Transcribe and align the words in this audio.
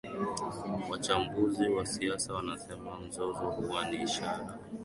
wachambuzi 0.89 1.67
wa 1.69 1.85
siasa 1.85 2.33
wanasema 2.33 2.99
mzozo 2.99 3.49
huo 3.51 3.83
ni 3.83 4.03
ishara 4.03 4.59